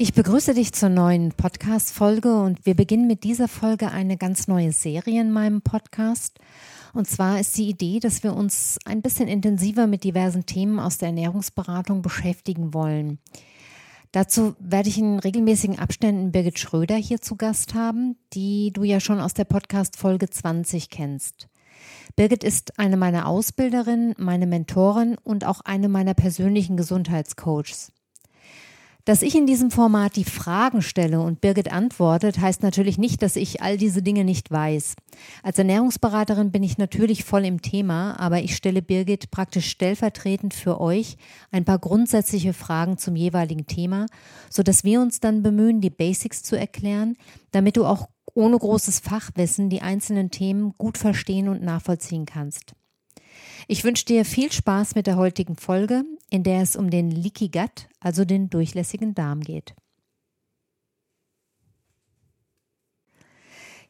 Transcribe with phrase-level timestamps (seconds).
[0.00, 4.70] Ich begrüße dich zur neuen Podcast-Folge und wir beginnen mit dieser Folge eine ganz neue
[4.70, 6.38] Serie in meinem Podcast.
[6.94, 10.98] Und zwar ist die Idee, dass wir uns ein bisschen intensiver mit diversen Themen aus
[10.98, 13.18] der Ernährungsberatung beschäftigen wollen.
[14.12, 19.00] Dazu werde ich in regelmäßigen Abständen Birgit Schröder hier zu Gast haben, die du ja
[19.00, 21.48] schon aus der Podcast Folge 20 kennst.
[22.14, 27.90] Birgit ist eine meiner Ausbilderinnen, meine Mentorin und auch eine meiner persönlichen Gesundheitscoaches.
[29.08, 33.36] Dass ich in diesem Format die Fragen stelle und Birgit antwortet, heißt natürlich nicht, dass
[33.36, 34.96] ich all diese Dinge nicht weiß.
[35.42, 40.78] Als Ernährungsberaterin bin ich natürlich voll im Thema, aber ich stelle Birgit praktisch stellvertretend für
[40.78, 41.16] euch
[41.50, 44.04] ein paar grundsätzliche Fragen zum jeweiligen Thema,
[44.50, 47.16] so dass wir uns dann bemühen, die Basics zu erklären,
[47.50, 52.74] damit du auch ohne großes Fachwissen die einzelnen Themen gut verstehen und nachvollziehen kannst.
[53.68, 57.48] Ich wünsche dir viel Spaß mit der heutigen Folge, in der es um den Leaky
[57.48, 59.74] Gut, also den durchlässigen Darm geht.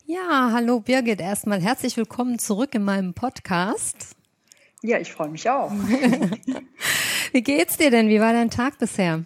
[0.05, 4.16] Ja, hallo Birgit, erstmal herzlich willkommen zurück in meinem Podcast.
[4.83, 5.70] Ja, ich freue mich auch.
[7.33, 8.09] Wie geht's dir denn?
[8.09, 9.25] Wie war dein Tag bisher?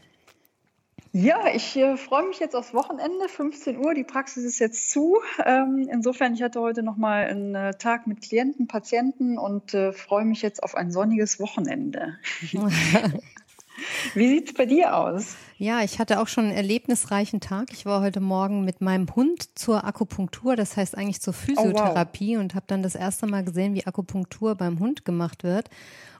[1.14, 3.92] Ja, ich äh, freue mich jetzt aufs Wochenende, 15 Uhr.
[3.92, 5.20] Die Praxis ist jetzt zu.
[5.44, 10.24] Ähm, insofern, ich hatte heute nochmal einen äh, Tag mit Klienten, Patienten und äh, freue
[10.24, 12.16] mich jetzt auf ein sonniges Wochenende.
[14.14, 15.36] Wie sieht's bei dir aus?
[15.62, 17.72] Ja, ich hatte auch schon einen erlebnisreichen Tag.
[17.72, 22.38] Ich war heute Morgen mit meinem Hund zur Akupunktur, das heißt eigentlich zur Physiotherapie oh,
[22.38, 22.42] wow.
[22.42, 25.70] und habe dann das erste Mal gesehen, wie Akupunktur beim Hund gemacht wird.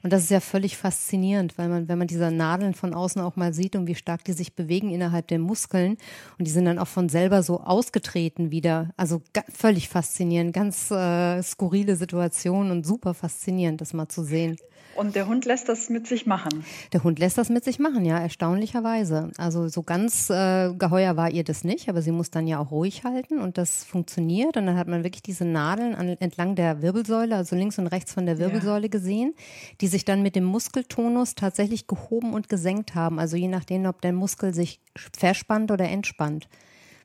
[0.04, 3.34] Und das ist ja völlig faszinierend, weil man, wenn man diese Nadeln von außen auch
[3.34, 5.96] mal sieht und wie stark die sich bewegen innerhalb der Muskeln
[6.38, 8.90] und die sind dann auch von selber so ausgetreten wieder.
[8.96, 9.22] Also
[9.52, 14.56] völlig faszinierend, ganz äh, skurrile Situation und super faszinierend, das mal zu sehen.
[14.94, 16.64] Und der Hund lässt das mit sich machen.
[16.92, 19.30] Der Hund lässt das mit sich machen, ja, erstaunlicherweise.
[19.36, 22.70] Also so ganz äh, geheuer war ihr das nicht, aber sie muss dann ja auch
[22.70, 24.56] ruhig halten und das funktioniert.
[24.56, 28.12] Und dann hat man wirklich diese Nadeln an, entlang der Wirbelsäule, also links und rechts
[28.12, 28.90] von der Wirbelsäule ja.
[28.90, 29.34] gesehen,
[29.80, 33.18] die sich dann mit dem Muskeltonus tatsächlich gehoben und gesenkt haben.
[33.18, 34.80] Also je nachdem, ob der Muskel sich
[35.16, 36.48] verspannt oder entspannt.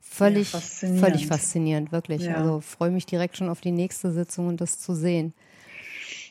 [0.02, 1.06] Völlig, ja, faszinierend.
[1.06, 2.24] völlig faszinierend, wirklich.
[2.24, 2.36] Ja.
[2.36, 5.34] Also freue mich direkt schon auf die nächste Sitzung und das zu sehen.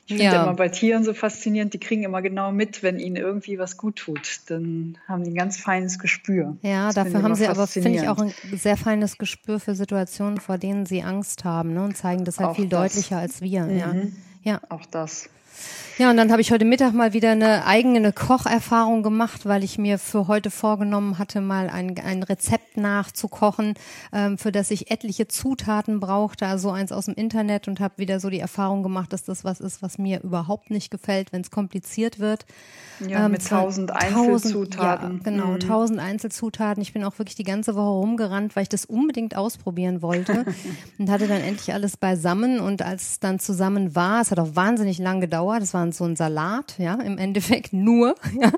[0.09, 0.44] Ich finde ja.
[0.44, 3.97] immer bei Tieren so faszinierend, die kriegen immer genau mit, wenn ihnen irgendwie was gut
[3.97, 4.41] tut.
[4.47, 6.56] Dann haben die ein ganz feines Gespür.
[6.62, 10.39] Ja, das dafür haben sie aber, finde ich, auch ein sehr feines Gespür für Situationen,
[10.39, 12.93] vor denen sie Angst haben ne, und zeigen das halt auch viel das.
[12.93, 13.65] deutlicher als wir.
[13.65, 13.78] Mhm.
[14.44, 14.53] Ja.
[14.53, 14.61] ja.
[14.69, 15.28] Auch das.
[15.99, 19.79] Ja, und dann habe ich heute Mittag mal wieder eine eigene Kocherfahrung gemacht, weil ich
[19.79, 23.73] mir für heute vorgenommen hatte, mal ein, ein Rezept nachzukochen,
[24.12, 28.21] ähm, für das ich etliche Zutaten brauchte, also eins aus dem Internet und habe wieder
[28.21, 31.51] so die Erfahrung gemacht, dass das was ist, was mir überhaupt nicht gefällt, wenn es
[31.51, 32.45] kompliziert wird.
[33.01, 35.17] Ja, ähm, mit tausend Einzelzutaten.
[35.17, 35.61] Ja, genau, mhm.
[35.61, 36.83] tausend Einzelzutaten.
[36.83, 40.45] Ich bin auch wirklich die ganze Woche rumgerannt, weil ich das unbedingt ausprobieren wollte
[40.99, 44.56] und hatte dann endlich alles beisammen und als es dann zusammen war, es hat auch
[44.56, 48.51] wahnsinnig lang gedauert, es war waren so ein Salat, ja, im Endeffekt nur, ja.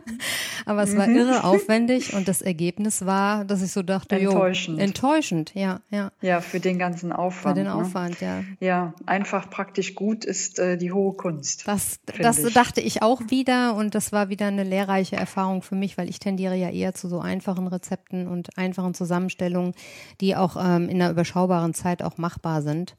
[0.65, 1.16] Aber es war mhm.
[1.16, 4.78] irre aufwendig und das Ergebnis war, dass ich so dachte, enttäuschend.
[4.78, 6.11] Jo, enttäuschend, ja, ja.
[6.21, 7.56] Ja, für den ganzen Aufwand.
[7.56, 7.75] Für den ne?
[7.75, 8.43] Aufwand, ja.
[8.61, 11.66] Ja, einfach praktisch gut ist äh, die hohe Kunst.
[11.66, 12.55] Das, das ich.
[12.55, 16.19] dachte ich auch wieder und das war wieder eine lehrreiche Erfahrung für mich, weil ich
[16.19, 19.75] tendiere ja eher zu so einfachen Rezepten und einfachen Zusammenstellungen,
[20.21, 22.97] die auch ähm, in einer überschaubaren Zeit auch machbar sind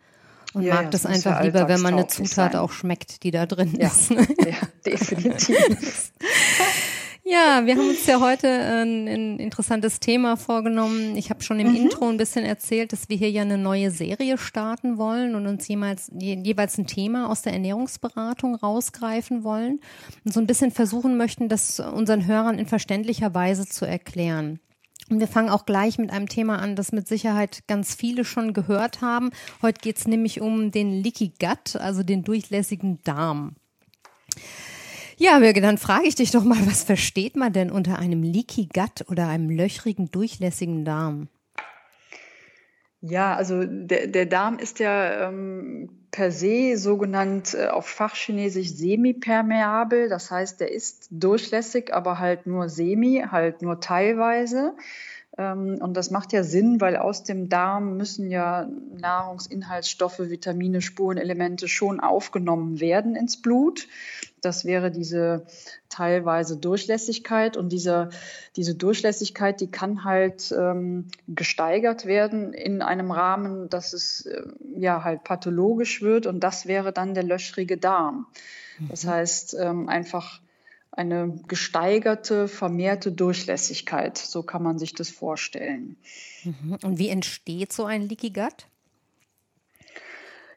[0.54, 2.56] und ja, mag ja, das einfach lieber, wenn man eine Zutat sein.
[2.56, 4.12] auch schmeckt, die da drin ja, ist.
[4.12, 4.26] ja,
[4.86, 6.12] definitiv.
[7.32, 11.16] Ja, wir haben uns ja heute ein, ein interessantes Thema vorgenommen.
[11.16, 11.76] Ich habe schon im mhm.
[11.76, 15.68] Intro ein bisschen erzählt, dass wir hier ja eine neue Serie starten wollen und uns
[15.68, 19.80] jemals, je, jeweils ein Thema aus der Ernährungsberatung rausgreifen wollen
[20.26, 24.60] und so ein bisschen versuchen möchten, das unseren Hörern in verständlicher Weise zu erklären.
[25.10, 29.02] Wir fangen auch gleich mit einem Thema an, das mit Sicherheit ganz viele schon gehört
[29.02, 29.32] haben.
[29.64, 33.56] Heute geht es nämlich um den Leaky Gut, also den durchlässigen Darm.
[35.18, 38.70] Ja, Birgit, dann frage ich dich doch mal, was versteht man denn unter einem Leaky
[38.72, 41.28] Gut oder einem löchrigen, durchlässigen Darm?
[43.02, 50.10] Ja, also der, der Darm ist ja ähm, per se sogenannt äh, auf Fachchinesisch semipermeabel.
[50.10, 54.76] Das heißt, der ist durchlässig, aber halt nur semi, halt nur teilweise.
[55.40, 61.70] Ähm, und das macht ja Sinn, weil aus dem Darm müssen ja Nahrungsinhaltsstoffe, Vitamine, Spurenelemente
[61.70, 63.88] schon aufgenommen werden ins Blut.
[64.42, 65.46] Das wäre diese
[65.88, 67.56] teilweise Durchlässigkeit.
[67.56, 68.10] Und diese,
[68.58, 74.44] diese Durchlässigkeit, die kann halt ähm, gesteigert werden in einem Rahmen, dass es äh,
[74.76, 76.26] ja halt pathologisch wird.
[76.28, 78.28] Und das wäre dann der löchrige Darm.
[78.90, 79.10] Das mhm.
[79.10, 80.42] heißt, ähm, einfach
[80.92, 84.18] eine gesteigerte, vermehrte Durchlässigkeit.
[84.18, 85.98] So kann man sich das vorstellen.
[86.44, 86.78] Mhm.
[86.84, 88.68] Und wie entsteht so ein Leaky Gut?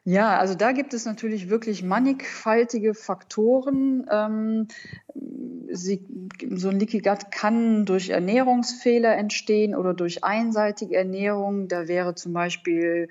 [0.05, 4.05] Ja, also da gibt es natürlich wirklich mannigfaltige Faktoren.
[4.11, 4.67] Ähm,
[5.15, 6.05] sie,
[6.51, 11.67] so ein Leaky Gut kann durch Ernährungsfehler entstehen oder durch einseitige Ernährung.
[11.67, 13.09] Da wäre zum Beispiel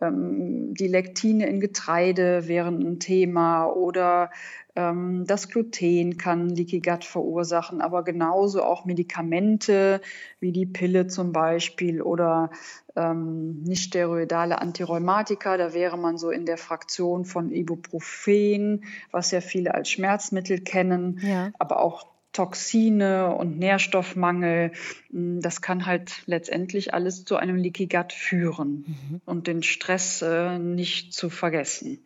[0.00, 4.30] ähm, die Lektine in Getreide wären ein Thema oder
[4.76, 10.00] ähm, das Gluten kann Leaky Gut verursachen, aber genauso auch Medikamente
[10.40, 12.50] wie die Pille zum Beispiel oder
[12.96, 15.56] ähm, nicht steroidale Antirheumatika.
[15.56, 21.20] Da wäre man so in der Fraktion von Ibuprofen, was ja viele als Schmerzmittel kennen,
[21.22, 21.43] ja.
[21.58, 24.72] Aber auch Toxine und Nährstoffmangel.
[25.10, 29.20] Hm, das kann halt letztendlich alles zu einem Leaky Gut führen mhm.
[29.24, 32.04] und den Stress äh, nicht zu vergessen.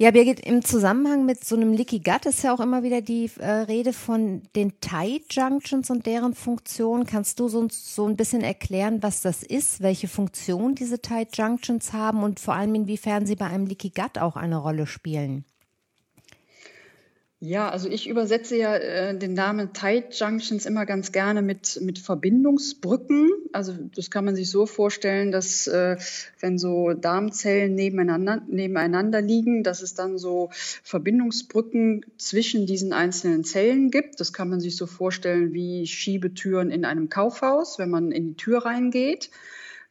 [0.00, 3.30] Ja, Birgit, im Zusammenhang mit so einem Leaky Gut ist ja auch immer wieder die
[3.38, 7.04] äh, Rede von den Tight Junctions und deren Funktion.
[7.04, 11.92] Kannst du so, so ein bisschen erklären, was das ist, welche Funktion diese Tight Junctions
[11.92, 15.44] haben und vor allem inwiefern sie bei einem Leaky Gut auch eine Rolle spielen?
[17.40, 22.00] Ja, also ich übersetze ja äh, den Namen Tight Junctions immer ganz gerne mit, mit
[22.00, 23.30] Verbindungsbrücken.
[23.52, 25.96] Also das kann man sich so vorstellen, dass äh,
[26.40, 30.50] wenn so Darmzellen nebeneinander, nebeneinander liegen, dass es dann so
[30.82, 34.18] Verbindungsbrücken zwischen diesen einzelnen Zellen gibt.
[34.18, 38.36] Das kann man sich so vorstellen wie Schiebetüren in einem Kaufhaus, wenn man in die
[38.36, 39.30] Tür reingeht.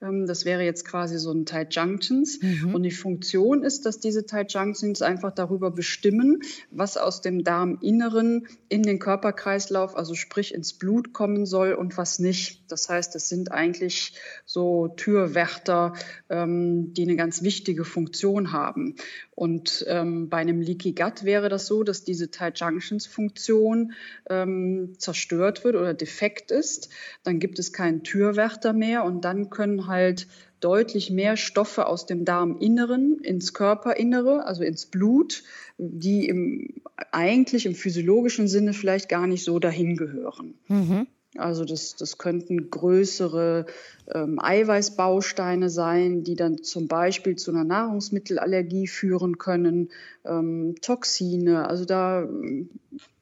[0.01, 2.39] Ähm, das wäre jetzt quasi so ein Tight Junctions.
[2.41, 2.75] Mhm.
[2.75, 6.41] Und die Funktion ist, dass diese Tight Junctions einfach darüber bestimmen,
[6.71, 12.19] was aus dem Darminneren in den Körperkreislauf, also sprich ins Blut kommen soll und was
[12.19, 12.71] nicht.
[12.71, 14.13] Das heißt, es sind eigentlich
[14.45, 15.93] so Türwärter,
[16.29, 18.95] ähm, die eine ganz wichtige Funktion haben.
[19.37, 23.93] Und ähm, bei einem Leaky Gut wäre das so, dass diese Tight Junctions Funktion
[24.31, 26.89] ähm, zerstört wird oder defekt ist.
[27.21, 30.25] Dann gibt es keinen Türwärter mehr und dann können halt
[30.59, 35.43] deutlich mehr Stoffe aus dem Darminneren ins Körperinnere, also ins Blut,
[35.77, 36.81] die im,
[37.11, 40.55] eigentlich im physiologischen Sinne vielleicht gar nicht so dahin gehören.
[40.67, 41.05] Mhm.
[41.35, 43.65] Also das, das könnten größere
[44.13, 49.89] ähm, Eiweißbausteine sein, die dann zum Beispiel zu einer Nahrungsmittelallergie führen können,
[50.25, 51.67] ähm, Toxine.
[51.67, 52.69] Also da ähm,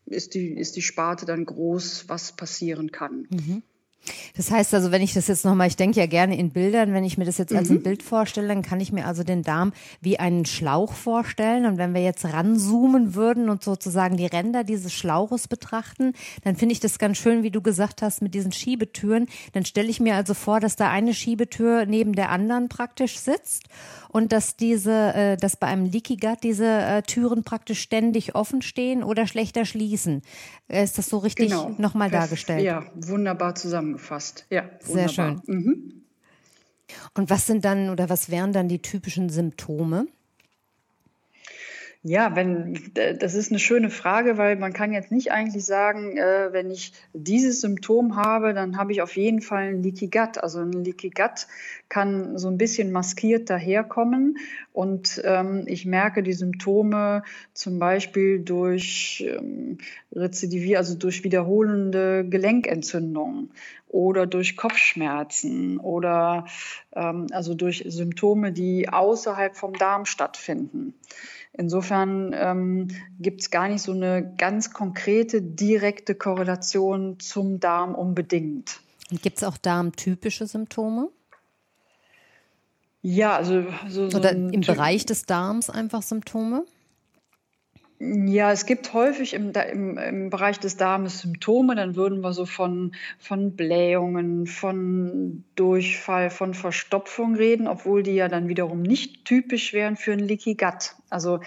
[0.06, 3.28] ist die, ist die Sparte dann groß, was passieren kann.
[3.31, 3.63] Mhm.
[4.36, 7.04] Das heißt also, wenn ich das jetzt nochmal, ich denke ja gerne in Bildern, wenn
[7.04, 7.84] ich mir das jetzt als ein mhm.
[7.84, 11.66] Bild vorstelle, dann kann ich mir also den Darm wie einen Schlauch vorstellen.
[11.66, 16.13] Und wenn wir jetzt ranzoomen würden und sozusagen die Ränder dieses Schlauches betrachten,
[16.44, 19.28] dann finde ich das ganz schön, wie du gesagt hast, mit diesen Schiebetüren.
[19.54, 23.63] Dann stelle ich mir also vor, dass da eine Schiebetür neben der anderen praktisch sitzt
[24.16, 28.62] und dass diese, äh, dass bei einem Leaky Gut diese äh, Türen praktisch ständig offen
[28.62, 30.22] stehen oder schlechter schließen.
[30.69, 31.75] Äh, ist das so richtig genau.
[31.77, 32.63] nochmal dargestellt?
[32.63, 33.56] Ja, wunderbar
[33.98, 34.46] zusammengefasst.
[34.50, 34.86] Ja, wunderbar.
[34.88, 35.42] sehr schön.
[35.46, 36.02] Mhm.
[37.16, 40.08] Und was sind dann oder was wären dann die typischen Symptome?
[42.07, 46.50] Ja, wenn das ist eine schöne Frage, weil man kann jetzt nicht eigentlich sagen, äh,
[46.51, 50.38] wenn ich dieses Symptom habe, dann habe ich auf jeden Fall ein Leaky Gut.
[50.38, 51.47] Also ein Leaky Gut
[51.89, 54.38] kann so ein bisschen maskiert daherkommen
[54.71, 57.24] und ähm, ich merke die Symptome
[57.55, 59.79] zum Beispiel durch ähm,
[60.13, 63.50] Rezidivier, also durch wiederholende Gelenkentzündungen
[63.88, 66.45] oder durch Kopfschmerzen oder
[66.93, 70.93] ähm, also durch Symptome, die außerhalb vom Darm stattfinden.
[71.57, 72.88] Insofern ähm,
[73.19, 78.79] gibt es gar nicht so eine ganz konkrete, direkte Korrelation zum Darm unbedingt.
[79.09, 81.09] Gibt es auch darmtypische Symptome?
[83.01, 86.65] Ja, also so, so oder im Bereich des Darms einfach Symptome?
[87.98, 91.75] Ja, es gibt häufig im, im, im, Bereich des Darmes Symptome.
[91.75, 98.28] Dann würden wir so von, von Blähungen, von Durchfall, von Verstopfung reden, obwohl die ja
[98.28, 100.96] dann wiederum nicht typisch wären für ein Leaky Gut.
[101.10, 101.40] Also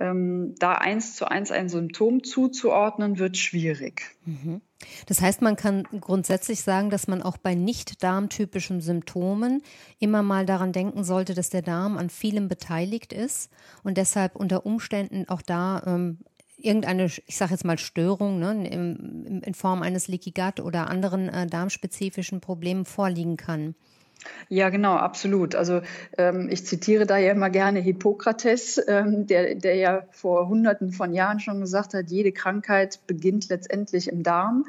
[0.00, 4.16] ähm, da eins zu eins ein Symptom zuzuordnen, wird schwierig.
[4.24, 4.62] Mhm.
[5.06, 9.62] Das heißt, man kann grundsätzlich sagen, dass man auch bei nicht darmtypischen Symptomen
[9.98, 13.50] immer mal daran denken sollte, dass der Darm an vielem beteiligt ist
[13.82, 16.18] und deshalb unter Umständen auch da ähm,
[16.56, 21.28] irgendeine, ich sage jetzt mal Störung ne, in, in, Form eines Leaky Gut oder anderen
[21.28, 23.74] äh, darmspezifischen Problemen vorliegen kann.
[24.48, 25.54] Ja, genau, absolut.
[25.54, 25.80] Also
[26.18, 31.12] ähm, ich zitiere da ja immer gerne Hippokrates, ähm, der, der ja vor Hunderten von
[31.12, 34.66] Jahren schon gesagt hat, jede Krankheit beginnt letztendlich im Darm.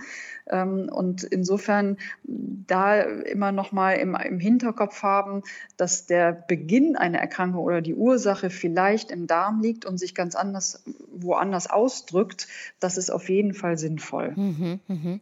[0.47, 5.43] Ähm, und insofern da immer noch mal im, im Hinterkopf haben,
[5.77, 10.35] dass der Beginn einer Erkrankung oder die Ursache vielleicht im Darm liegt und sich ganz
[10.35, 12.47] anders woanders ausdrückt,
[12.79, 14.33] das ist auf jeden Fall sinnvoll.
[14.35, 15.19] Mhm, mh.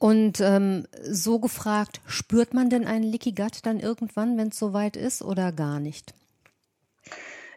[0.00, 4.96] Und ähm, so gefragt, spürt man denn einen Leaky Gut dann irgendwann, wenn es soweit
[4.96, 6.14] ist oder gar nicht?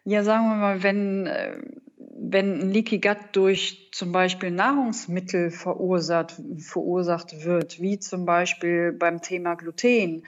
[0.04, 1.56] Ja, sagen wir mal, wenn, äh,
[1.98, 9.22] wenn ein Leaky Gut durch zum Beispiel Nahrungsmittel verursacht, verursacht wird, wie zum Beispiel beim
[9.22, 10.24] Thema Gluten,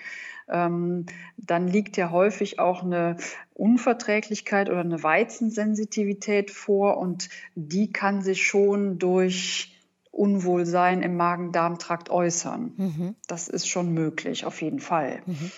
[0.47, 3.17] ähm, dann liegt ja häufig auch eine
[3.55, 9.74] Unverträglichkeit oder eine Weizensensitivität vor und die kann sich schon durch
[10.15, 12.73] Unwohlsein im Magen-Darm-Trakt äußern.
[12.77, 13.15] Mhm.
[13.27, 15.21] Das ist schon möglich, auf jeden Fall.
[15.25, 15.51] Mhm.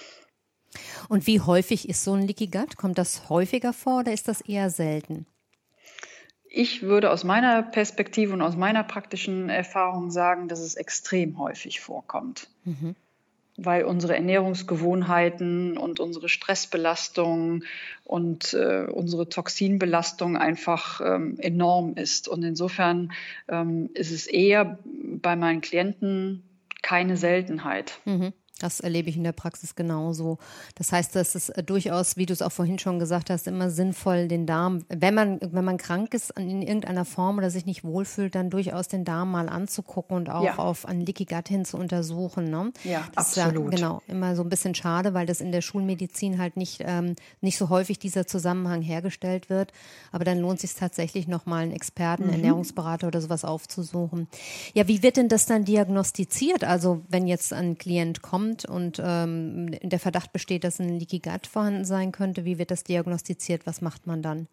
[1.09, 2.75] Und wie häufig ist so ein Leaky Gut?
[2.75, 5.25] Kommt das häufiger vor oder ist das eher selten?
[6.49, 11.79] Ich würde aus meiner Perspektive und aus meiner praktischen Erfahrung sagen, dass es extrem häufig
[11.81, 12.49] vorkommt.
[12.63, 12.95] Mhm
[13.57, 17.63] weil unsere Ernährungsgewohnheiten und unsere Stressbelastung
[18.03, 22.27] und äh, unsere Toxinbelastung einfach ähm, enorm ist.
[22.27, 23.11] Und insofern
[23.47, 26.43] ähm, ist es eher bei meinen Klienten
[26.83, 27.99] keine Seltenheit.
[28.05, 28.31] Mhm.
[28.57, 30.37] Das erlebe ich in der Praxis genauso.
[30.75, 33.69] Das heißt, das ist äh, durchaus, wie du es auch vorhin schon gesagt hast, immer
[33.69, 37.83] sinnvoll, den Darm, wenn man, wenn man krank ist in irgendeiner Form oder sich nicht
[37.83, 40.57] wohlfühlt, dann durchaus den Darm mal anzugucken und auch ja.
[40.57, 42.49] auf ein Leaky Gut hin zu untersuchen.
[42.49, 42.71] Ne?
[42.83, 43.73] Ja, das absolut.
[43.73, 46.83] Ist ja, genau, immer so ein bisschen schade, weil das in der Schulmedizin halt nicht,
[46.85, 49.71] ähm, nicht so häufig dieser Zusammenhang hergestellt wird.
[50.11, 52.33] Aber dann lohnt es sich tatsächlich nochmal einen Experten, mhm.
[52.33, 54.27] Ernährungsberater oder sowas aufzusuchen.
[54.73, 56.63] Ja, wie wird denn das dann diagnostiziert?
[56.63, 61.20] Also wenn jetzt ein Klient kommt, kommt und ähm, der Verdacht besteht, dass ein Leaky
[61.20, 63.66] Gut vorhanden sein könnte, wie wird das diagnostiziert?
[63.66, 64.48] Was macht man dann?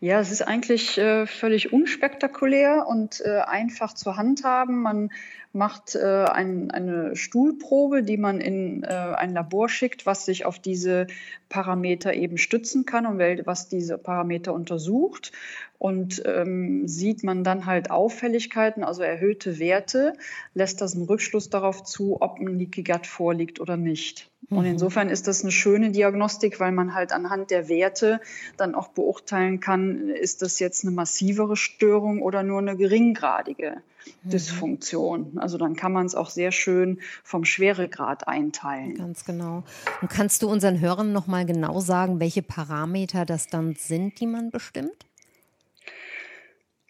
[0.00, 4.80] Ja, es ist eigentlich äh, völlig unspektakulär und äh, einfach zu handhaben.
[4.82, 5.10] Man
[5.58, 10.58] macht äh, ein, eine Stuhlprobe, die man in äh, ein Labor schickt, was sich auf
[10.58, 11.08] diese
[11.48, 15.32] Parameter eben stützen kann und was diese Parameter untersucht.
[15.78, 20.14] Und ähm, sieht man dann halt Auffälligkeiten, also erhöhte Werte,
[20.54, 24.28] lässt das einen Rückschluss darauf zu, ob ein Leaky Gut vorliegt oder nicht.
[24.50, 24.72] Und mhm.
[24.72, 28.20] insofern ist das eine schöne Diagnostik, weil man halt anhand der Werte
[28.56, 33.82] dann auch beurteilen kann, ist das jetzt eine massivere Störung oder nur eine geringgradige.
[34.22, 35.38] Dysfunktion.
[35.38, 38.94] Also dann kann man es auch sehr schön vom Schweregrad einteilen.
[38.94, 39.64] Ganz genau.
[40.00, 44.26] Und kannst du unseren Hörern noch mal genau sagen, welche Parameter das dann sind, die
[44.26, 45.06] man bestimmt?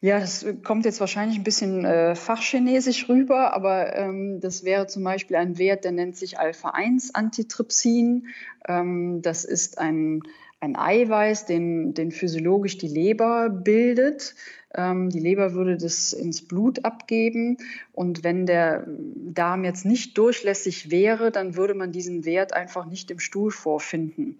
[0.00, 5.02] Ja, das kommt jetzt wahrscheinlich ein bisschen äh, fachchinesisch rüber, aber ähm, das wäre zum
[5.02, 8.28] Beispiel ein Wert, der nennt sich Alpha-1-Antitrypsin.
[8.68, 10.22] Ähm, das ist ein,
[10.60, 14.34] ein Eiweiß, den, den physiologisch die Leber bildet.
[14.74, 17.58] Ähm, die Leber würde das ins Blut abgeben.
[17.92, 23.10] Und wenn der Darm jetzt nicht durchlässig wäre, dann würde man diesen Wert einfach nicht
[23.10, 24.38] im Stuhl vorfinden.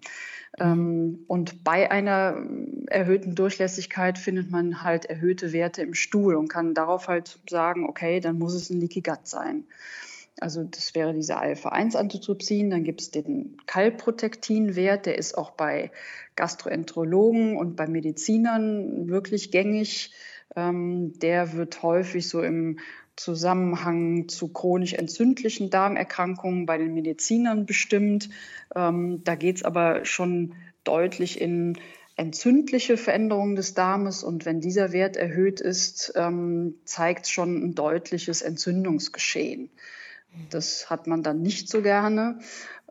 [0.59, 2.43] Ähm, und bei einer
[2.87, 8.19] erhöhten Durchlässigkeit findet man halt erhöhte Werte im Stuhl und kann darauf halt sagen, okay,
[8.19, 9.63] dann muss es ein Leaky Gut sein.
[10.39, 12.69] Also das wäre dieser Alpha-1-Antitrypsin.
[12.69, 15.91] Dann gibt es den Kalprotektin-Wert, der ist auch bei
[16.35, 20.13] Gastroenterologen und bei Medizinern wirklich gängig.
[20.55, 22.79] Ähm, der wird häufig so im
[23.15, 28.29] Zusammenhang zu chronisch entzündlichen Darmerkrankungen bei den Medizinern bestimmt.
[28.73, 30.55] Ähm, da geht es aber schon
[30.85, 31.77] deutlich in
[32.15, 38.41] entzündliche Veränderungen des Darmes und wenn dieser Wert erhöht ist, ähm, zeigt schon ein deutliches
[38.41, 39.69] Entzündungsgeschehen.
[40.49, 42.39] Das hat man dann nicht so gerne.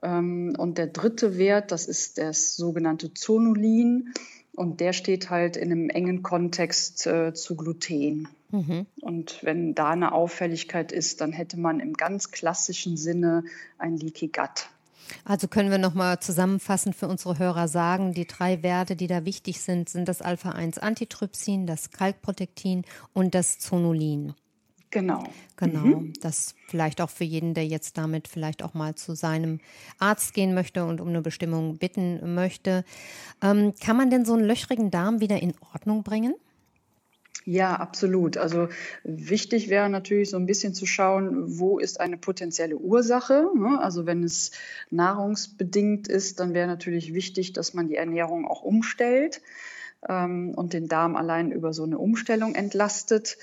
[0.02, 4.12] Ähm, und der dritte Wert, das ist das sogenannte Zonulin.
[4.54, 8.28] Und der steht halt in einem engen Kontext äh, zu Gluten.
[8.50, 8.87] Mhm.
[9.00, 13.45] Und wenn da eine Auffälligkeit ist, dann hätte man im ganz klassischen Sinne
[13.78, 14.68] ein Leaky Gut.
[15.25, 19.61] Also können wir nochmal zusammenfassend für unsere Hörer sagen, die drei Werte, die da wichtig
[19.61, 24.35] sind, sind das Alpha-1-Antitrypsin, das Kalkprotektin und das Zonulin.
[24.90, 25.25] Genau.
[25.57, 25.80] Genau.
[25.80, 26.12] Mhm.
[26.21, 29.61] Das vielleicht auch für jeden, der jetzt damit vielleicht auch mal zu seinem
[29.99, 32.85] Arzt gehen möchte und um eine Bestimmung bitten möchte.
[33.42, 36.35] Ähm, kann man denn so einen löchrigen Darm wieder in Ordnung bringen?
[37.45, 38.37] Ja, absolut.
[38.37, 38.68] Also
[39.04, 43.50] wichtig wäre natürlich so ein bisschen zu schauen, wo ist eine potenzielle Ursache.
[43.57, 43.80] Ne?
[43.80, 44.50] Also wenn es
[44.90, 49.40] nahrungsbedingt ist, dann wäre natürlich wichtig, dass man die Ernährung auch umstellt.
[50.09, 53.38] ähm, und den Darm allein über so eine Umstellung entlastet.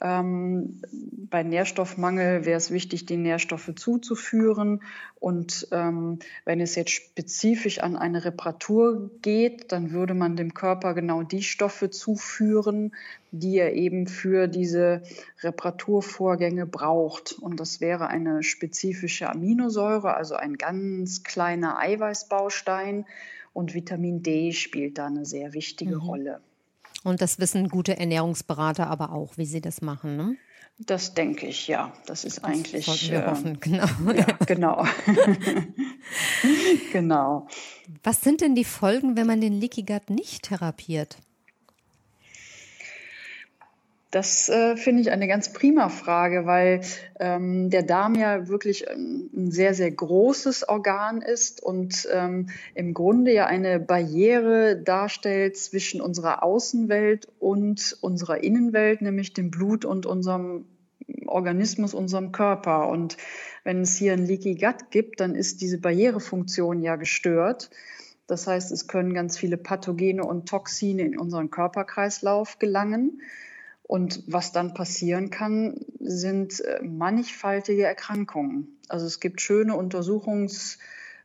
[0.00, 0.82] Ähm,
[1.30, 4.82] bei Nährstoffmangel wäre es wichtig, die Nährstoffe zuzuführen.
[5.18, 10.92] Und ähm, wenn es jetzt spezifisch an eine Reparatur geht, dann würde man dem Körper
[10.92, 12.94] genau die Stoffe zuführen,
[13.30, 15.02] die er eben für diese
[15.40, 17.32] Reparaturvorgänge braucht.
[17.32, 23.06] Und das wäre eine spezifische Aminosäure, also ein ganz kleiner Eiweißbaustein.
[23.54, 26.02] Und Vitamin D spielt da eine sehr wichtige mhm.
[26.02, 26.40] Rolle.
[27.06, 30.16] Und das wissen gute Ernährungsberater aber auch, wie sie das machen.
[30.16, 30.36] Ne?
[30.76, 31.92] Das denke ich, ja.
[32.06, 33.08] Das ist das eigentlich.
[33.08, 33.86] Wir äh, hoffen, genau.
[34.12, 34.84] Ja, genau.
[36.92, 37.46] genau.
[38.02, 41.18] Was sind denn die Folgen, wenn man den Leaky Gut nicht therapiert?
[44.12, 46.80] Das äh, finde ich eine ganz prima Frage, weil
[47.18, 52.94] ähm, der Darm ja wirklich ein, ein, sehr, sehr großes Organ ist und ähm, im
[52.94, 60.06] Grunde ja eine Barriere darstellt zwischen unserer Außenwelt und unserer Innenwelt, nämlich dem Blut und
[60.06, 60.66] unserem
[61.26, 62.88] Organismus, unserem Körper.
[62.88, 63.16] Und
[63.64, 67.70] wenn es hier ein Leaky Gut gibt, dann ist diese Barrierefunktion ja gestört.
[68.28, 73.20] Das heißt, es können ganz viele Pathogene und Toxine in unseren Körperkreislauf gelangen.
[73.86, 78.78] Und was dann passieren kann, sind äh, mannigfaltige Erkrankungen.
[78.88, 80.78] Also es gibt schöne Untersuchungs,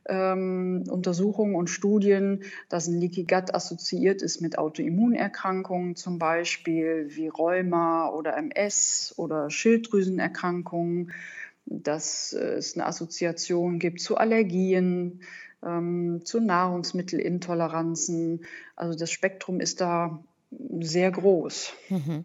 [0.06, 7.26] ähm, Untersuchungen und Studien, dass ein Leaky Gut assoziiert ist mit Autoimmunerkrankungen, zum Beispiel wie
[7.26, 11.10] Rheuma oder MS oder Schilddrüsenerkrankungen,
[11.66, 15.22] dass es eine Assoziation gibt zu Allergien,
[15.64, 18.44] ähm, zu Nahrungsmittelintoleranzen.
[18.76, 20.22] Also das Spektrum ist da
[20.80, 21.72] sehr groß.
[21.88, 22.24] Mhm.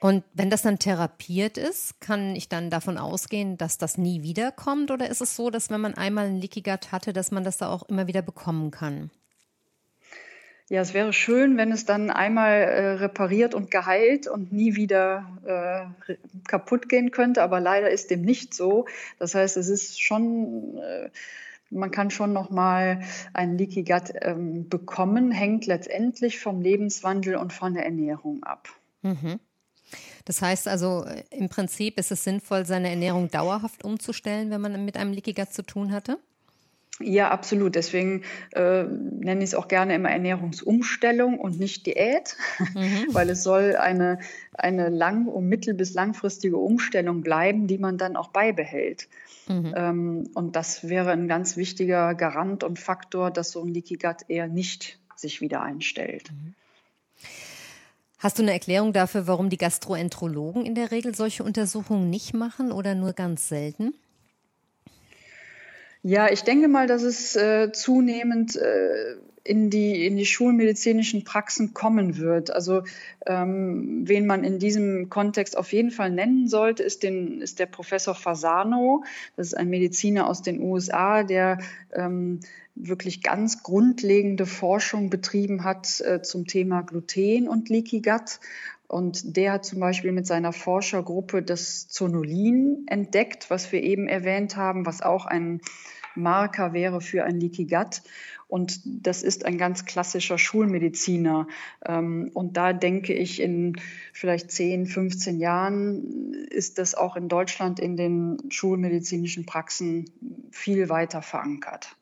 [0.00, 4.90] Und wenn das dann therapiert ist, kann ich dann davon ausgehen, dass das nie wiederkommt?
[4.90, 7.56] Oder ist es so, dass wenn man einmal einen Leaky Gut hatte, dass man das
[7.56, 9.10] da auch immer wieder bekommen kann?
[10.70, 15.26] Ja, es wäre schön, wenn es dann einmal äh, repariert und geheilt und nie wieder
[16.06, 16.14] äh,
[16.46, 18.84] kaputt gehen könnte, aber leider ist dem nicht so.
[19.18, 21.08] Das heißt, es ist schon, äh,
[21.70, 23.00] man kann schon noch mal
[23.32, 28.68] einen Leaky Gut ähm, bekommen, hängt letztendlich vom Lebenswandel und von der Ernährung ab.
[29.00, 29.40] Mhm.
[30.24, 34.84] Das heißt also, äh, im Prinzip ist es sinnvoll, seine Ernährung dauerhaft umzustellen, wenn man
[34.84, 36.18] mit einem Leaky Gut zu tun hatte?
[37.00, 37.76] Ja, absolut.
[37.76, 38.22] Deswegen
[38.52, 42.36] äh, nenne ich es auch gerne immer Ernährungsumstellung und nicht Diät,
[42.74, 43.06] mhm.
[43.12, 44.18] weil es soll eine,
[44.54, 49.08] eine lang- und mittel- bis langfristige Umstellung bleiben, die man dann auch beibehält.
[49.48, 49.74] Mhm.
[49.76, 54.28] Ähm, und das wäre ein ganz wichtiger Garant und Faktor, dass so ein Leaky Gut
[54.28, 56.30] eher nicht sich wieder einstellt.
[56.32, 56.54] Mhm.
[58.18, 62.72] Hast du eine Erklärung dafür, warum die Gastroenterologen in der Regel solche Untersuchungen nicht machen
[62.72, 63.94] oder nur ganz selten?
[66.02, 69.16] Ja, ich denke mal, dass es äh, zunehmend äh,
[69.48, 72.50] in, die, in die schulmedizinischen Praxen kommen wird.
[72.50, 72.82] Also
[73.26, 77.66] ähm, wen man in diesem Kontext auf jeden Fall nennen sollte, ist, den, ist der
[77.66, 79.04] Professor Fasano.
[79.36, 81.58] Das ist ein Mediziner aus den USA, der
[81.94, 82.40] ähm,
[82.74, 88.40] wirklich ganz grundlegende Forschung betrieben hat äh, zum Thema Gluten und Leaky Gut.
[88.86, 94.56] Und der hat zum Beispiel mit seiner Forschergruppe das Zonulin entdeckt, was wir eben erwähnt
[94.56, 95.62] haben, was auch ein
[96.14, 98.02] Marker wäre für ein Leaky Gut.
[98.48, 101.46] Und das ist ein ganz klassischer Schulmediziner.
[101.86, 103.76] Ähm, und da denke ich, in
[104.12, 110.10] vielleicht 10, 15 Jahren ist das auch in Deutschland in den schulmedizinischen Praxen
[110.50, 111.94] viel weiter verankert.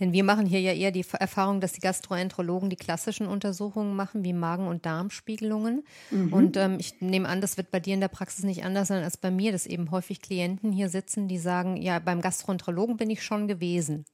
[0.00, 4.24] Denn wir machen hier ja eher die Erfahrung, dass die Gastroenterologen die klassischen Untersuchungen machen,
[4.24, 5.84] wie Magen- und Darmspiegelungen.
[6.10, 6.32] Mhm.
[6.32, 9.02] Und ähm, ich nehme an, das wird bei dir in der Praxis nicht anders sein
[9.02, 13.10] als bei mir, dass eben häufig Klienten hier sitzen, die sagen, ja, beim Gastroenterologen bin
[13.10, 14.04] ich schon gewesen.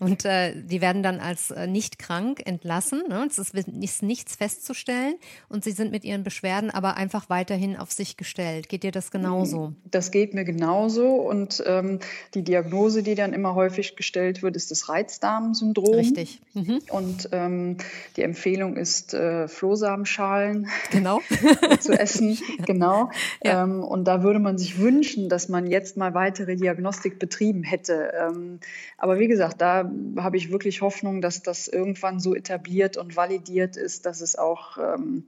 [0.00, 3.04] Und äh, die werden dann als äh, nicht krank entlassen.
[3.08, 3.26] Ne?
[3.28, 5.14] Es ist, ist, nichts festzustellen
[5.48, 8.68] und sie sind mit ihren Beschwerden aber einfach weiterhin auf sich gestellt.
[8.68, 9.72] Geht dir das genauso?
[9.84, 11.06] Das geht mir genauso.
[11.06, 12.00] Und ähm,
[12.34, 15.94] die Diagnose, die dann immer häufig gestellt wird, ist das Reizdarmsyndrom.
[15.94, 16.40] Richtig.
[16.54, 16.80] Mhm.
[16.90, 17.76] Und ähm,
[18.16, 21.20] die Empfehlung ist, äh, Flohsamenschalen genau.
[21.80, 22.38] zu essen.
[22.66, 23.10] Genau.
[23.42, 23.64] Ja.
[23.64, 28.12] Ähm, und da würde man sich wünschen, dass man jetzt mal weitere Diagnostik betrieben hätte.
[28.18, 28.60] Ähm,
[28.96, 29.83] aber wie gesagt, da
[30.16, 34.78] habe ich wirklich Hoffnung, dass das irgendwann so etabliert und validiert ist, dass es auch
[34.78, 35.24] ähm,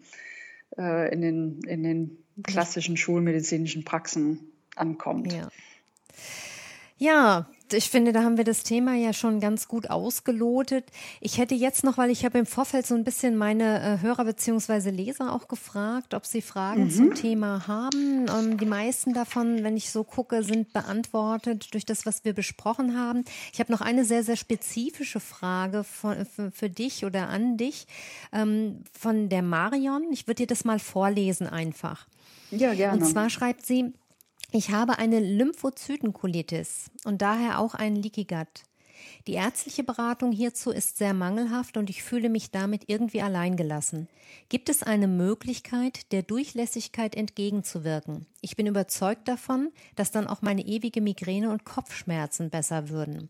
[0.78, 4.40] äh, in, den, in den klassischen schulmedizinischen Praxen
[4.74, 5.32] ankommt.
[5.32, 5.48] Ja.
[6.98, 10.84] Ja, ich finde, da haben wir das Thema ja schon ganz gut ausgelotet.
[11.20, 14.24] Ich hätte jetzt noch, weil ich habe im Vorfeld so ein bisschen meine äh, Hörer
[14.24, 16.90] beziehungsweise Leser auch gefragt, ob sie Fragen mhm.
[16.90, 18.26] zum Thema haben.
[18.28, 22.96] Ähm, die meisten davon, wenn ich so gucke, sind beantwortet durch das, was wir besprochen
[22.96, 23.24] haben.
[23.52, 27.86] Ich habe noch eine sehr, sehr spezifische Frage von, für, für, dich oder an dich
[28.32, 30.04] ähm, von der Marion.
[30.12, 32.06] Ich würde dir das mal vorlesen einfach.
[32.52, 32.98] Ja, gerne.
[32.98, 33.92] Und zwar schreibt sie,
[34.56, 38.62] ich habe eine Lymphozytenkolitis und daher auch einen Leaky Gut.
[39.26, 44.08] Die ärztliche Beratung hierzu ist sehr mangelhaft und ich fühle mich damit irgendwie alleingelassen.
[44.48, 48.24] Gibt es eine Möglichkeit, der Durchlässigkeit entgegenzuwirken?
[48.40, 53.28] Ich bin überzeugt davon, dass dann auch meine ewige Migräne und Kopfschmerzen besser würden.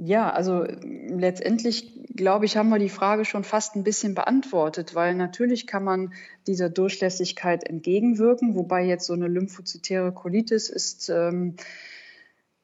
[0.00, 0.64] Ja, also
[1.08, 5.82] letztendlich glaube ich, haben wir die Frage schon fast ein bisschen beantwortet, weil natürlich kann
[5.82, 6.12] man
[6.46, 11.56] dieser Durchlässigkeit entgegenwirken, wobei jetzt so eine lymphozytäre Colitis ist ähm,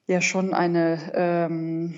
[0.06, 1.94] ja schon eine, ähm,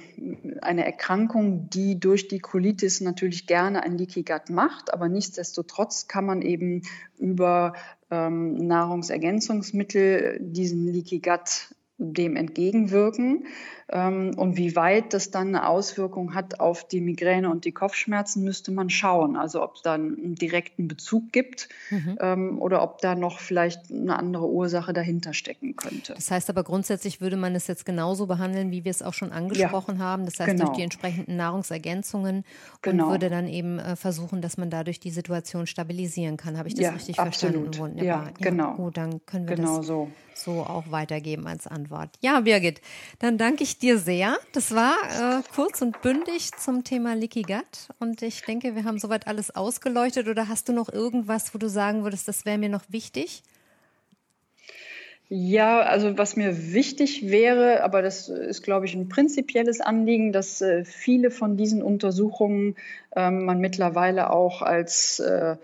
[0.62, 6.24] eine Erkrankung, die durch die Colitis natürlich gerne ein Leaky Gut macht, aber nichtsdestotrotz kann
[6.24, 6.80] man eben
[7.18, 7.74] über
[8.10, 13.46] ähm, Nahrungsergänzungsmittel diesen Leaky Gut dem entgegenwirken.
[13.88, 18.42] Ähm, und wie weit das dann eine Auswirkung hat auf die Migräne und die Kopfschmerzen,
[18.42, 19.36] müsste man schauen.
[19.36, 22.18] Also ob es da einen direkten Bezug gibt mhm.
[22.20, 26.14] Ähm, oder ob da noch vielleicht eine andere Ursache dahinter stecken könnte.
[26.14, 29.30] Das heißt aber grundsätzlich würde man es jetzt genauso behandeln, wie wir es auch schon
[29.30, 30.24] angesprochen ja, haben.
[30.24, 30.66] Das heißt genau.
[30.66, 32.44] durch die entsprechenden Nahrungsergänzungen
[32.82, 33.04] genau.
[33.04, 36.58] und würde dann eben äh, versuchen, dass man dadurch die Situation stabilisieren kann.
[36.58, 37.76] Habe ich das ja, richtig absolut.
[37.76, 37.98] verstanden?
[37.98, 38.74] Ja, ja, genau.
[38.74, 40.10] Gut, dann können wir genau das so.
[40.34, 42.10] so auch weitergeben als Antwort.
[42.20, 42.80] Ja, Birgit,
[43.20, 44.36] dann danke ich dir sehr.
[44.52, 47.88] Das war äh, kurz und bündig zum Thema Licky Gut.
[47.98, 50.28] Und ich denke, wir haben soweit alles ausgeleuchtet.
[50.28, 53.42] Oder hast du noch irgendwas, wo du sagen würdest, das wäre mir noch wichtig?
[55.28, 60.60] Ja, also was mir wichtig wäre, aber das ist, glaube ich, ein prinzipielles Anliegen, dass
[60.60, 62.76] äh, viele von diesen Untersuchungen
[63.16, 65.56] äh, man mittlerweile auch als äh,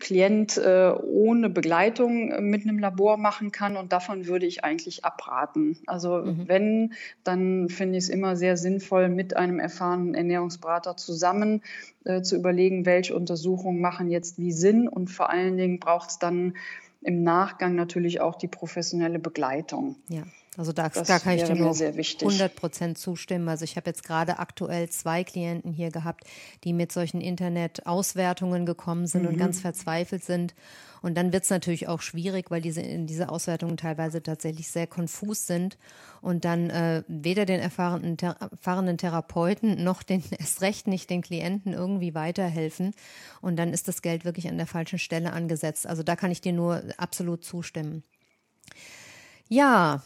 [0.00, 5.04] Klient äh, ohne Begleitung äh, mit einem Labor machen kann und davon würde ich eigentlich
[5.04, 5.78] abraten.
[5.86, 6.48] Also mhm.
[6.48, 11.62] wenn, dann finde ich es immer sehr sinnvoll, mit einem erfahrenen Ernährungsberater zusammen
[12.04, 16.18] äh, zu überlegen, welche Untersuchungen machen jetzt wie Sinn und vor allen Dingen braucht es
[16.18, 16.54] dann
[17.02, 19.94] im Nachgang natürlich auch die professionelle Begleitung.
[20.08, 20.22] Ja.
[20.56, 23.48] Also da, da kann ich dir nur 100 Prozent zustimmen.
[23.48, 26.24] Also ich habe jetzt gerade aktuell zwei Klienten hier gehabt,
[26.64, 29.28] die mit solchen Internet-Auswertungen gekommen sind mhm.
[29.28, 30.56] und ganz verzweifelt sind.
[31.02, 35.46] Und dann wird es natürlich auch schwierig, weil diese, diese Auswertungen teilweise tatsächlich sehr konfus
[35.46, 35.78] sind
[36.20, 41.22] und dann äh, weder den erfahrenen, ter erfahrenen Therapeuten noch den erst recht nicht den
[41.22, 42.92] Klienten irgendwie weiterhelfen.
[43.40, 45.86] Und dann ist das Geld wirklich an der falschen Stelle angesetzt.
[45.86, 48.02] Also da kann ich dir nur absolut zustimmen.
[49.48, 50.02] Ja,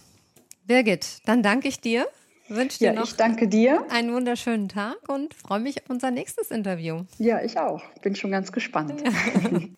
[0.66, 2.07] Birgit, dann danke ich dir.
[2.48, 3.85] Wünsche dir ja, noch ich danke dir.
[3.90, 7.05] einen wunderschönen Tag und freue mich auf unser nächstes Interview.
[7.18, 7.83] Ja, ich auch.
[8.03, 9.03] Bin schon ganz gespannt.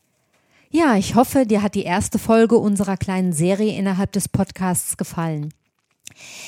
[0.69, 0.97] Ja.
[0.97, 5.55] ich hoffe, dir hat die erste Folge unserer kleinen Serie innerhalb des Podcasts gefallen.